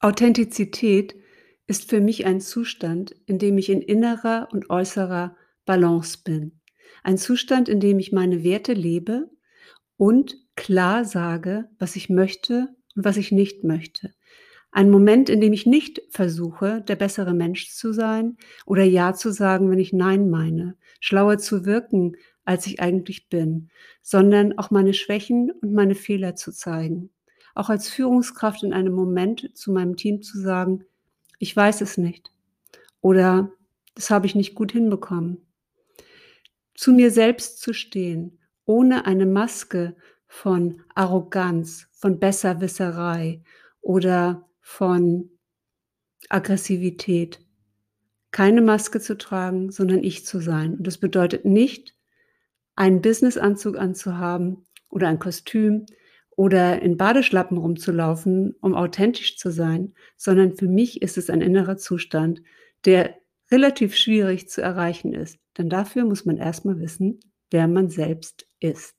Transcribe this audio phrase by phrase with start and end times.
[0.00, 1.14] Authentizität
[1.66, 5.36] ist für mich ein Zustand, in dem ich in innerer und äußerer
[5.66, 6.60] Balance bin.
[7.04, 9.30] Ein Zustand, in dem ich meine Werte lebe
[9.96, 14.14] und klar sage, was ich möchte und was ich nicht möchte.
[14.78, 19.32] Ein Moment, in dem ich nicht versuche, der bessere Mensch zu sein oder Ja zu
[19.32, 23.70] sagen, wenn ich Nein meine, schlauer zu wirken, als ich eigentlich bin,
[24.02, 27.10] sondern auch meine Schwächen und meine Fehler zu zeigen.
[27.56, 30.84] Auch als Führungskraft in einem Moment zu meinem Team zu sagen,
[31.40, 32.30] ich weiß es nicht
[33.00, 33.50] oder
[33.96, 35.38] das habe ich nicht gut hinbekommen.
[36.74, 39.96] Zu mir selbst zu stehen, ohne eine Maske
[40.28, 43.42] von Arroganz, von Besserwisserei
[43.80, 45.30] oder von
[46.28, 47.40] Aggressivität.
[48.32, 50.74] Keine Maske zu tragen, sondern ich zu sein.
[50.74, 51.96] Und das bedeutet nicht,
[52.76, 55.86] einen Businessanzug anzuhaben oder ein Kostüm
[56.36, 61.78] oder in Badeschlappen rumzulaufen, um authentisch zu sein, sondern für mich ist es ein innerer
[61.78, 62.42] Zustand,
[62.84, 63.16] der
[63.50, 65.38] relativ schwierig zu erreichen ist.
[65.56, 68.97] Denn dafür muss man erstmal wissen, wer man selbst ist.